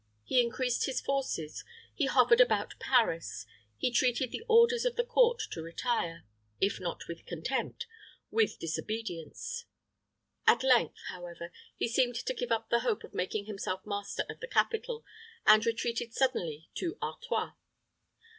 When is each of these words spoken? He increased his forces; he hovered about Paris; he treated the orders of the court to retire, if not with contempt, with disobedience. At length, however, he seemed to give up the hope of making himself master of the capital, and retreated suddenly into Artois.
He 0.23 0.41
increased 0.41 0.87
his 0.87 0.99
forces; 0.99 1.63
he 1.93 2.07
hovered 2.07 2.41
about 2.41 2.73
Paris; 2.79 3.45
he 3.77 3.91
treated 3.91 4.31
the 4.31 4.43
orders 4.49 4.83
of 4.83 4.95
the 4.95 5.03
court 5.03 5.43
to 5.51 5.61
retire, 5.61 6.25
if 6.59 6.79
not 6.79 7.07
with 7.07 7.27
contempt, 7.27 7.85
with 8.31 8.57
disobedience. 8.57 9.65
At 10.47 10.63
length, 10.63 10.97
however, 11.09 11.51
he 11.75 11.87
seemed 11.87 12.15
to 12.15 12.33
give 12.33 12.51
up 12.51 12.71
the 12.71 12.79
hope 12.79 13.03
of 13.03 13.13
making 13.13 13.45
himself 13.45 13.85
master 13.85 14.23
of 14.27 14.39
the 14.39 14.47
capital, 14.47 15.05
and 15.45 15.63
retreated 15.67 16.15
suddenly 16.15 16.67
into 16.73 16.97
Artois. 16.99 17.51